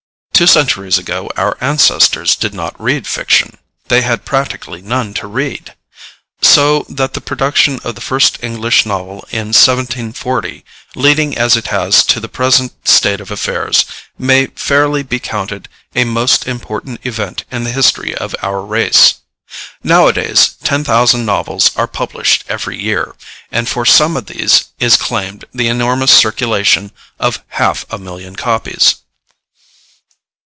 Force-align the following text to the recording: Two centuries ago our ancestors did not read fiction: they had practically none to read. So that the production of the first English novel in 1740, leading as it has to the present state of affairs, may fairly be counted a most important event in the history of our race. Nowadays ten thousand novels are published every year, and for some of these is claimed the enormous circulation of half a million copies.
Two 0.33 0.47
centuries 0.47 0.97
ago 0.97 1.29
our 1.37 1.55
ancestors 1.63 2.35
did 2.35 2.51
not 2.51 2.73
read 2.81 3.05
fiction: 3.05 3.59
they 3.89 4.01
had 4.01 4.25
practically 4.25 4.81
none 4.81 5.13
to 5.13 5.27
read. 5.27 5.75
So 6.41 6.83
that 6.89 7.13
the 7.13 7.21
production 7.21 7.77
of 7.83 7.93
the 7.93 8.01
first 8.01 8.43
English 8.43 8.83
novel 8.83 9.19
in 9.29 9.49
1740, 9.49 10.65
leading 10.95 11.37
as 11.37 11.55
it 11.55 11.67
has 11.67 12.03
to 12.05 12.19
the 12.19 12.27
present 12.27 12.87
state 12.87 13.21
of 13.21 13.29
affairs, 13.29 13.85
may 14.17 14.47
fairly 14.47 15.03
be 15.03 15.19
counted 15.19 15.69
a 15.93 16.05
most 16.05 16.47
important 16.47 17.01
event 17.05 17.43
in 17.51 17.63
the 17.63 17.71
history 17.71 18.15
of 18.15 18.35
our 18.41 18.61
race. 18.65 19.19
Nowadays 19.83 20.55
ten 20.63 20.83
thousand 20.83 21.23
novels 21.23 21.69
are 21.75 21.87
published 21.87 22.45
every 22.49 22.81
year, 22.81 23.13
and 23.51 23.69
for 23.69 23.85
some 23.85 24.17
of 24.17 24.25
these 24.25 24.69
is 24.79 24.97
claimed 24.97 25.45
the 25.53 25.67
enormous 25.67 26.09
circulation 26.11 26.91
of 27.19 27.43
half 27.49 27.85
a 27.93 27.99
million 27.99 28.35
copies. 28.35 28.95